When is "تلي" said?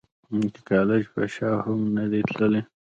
2.35-2.61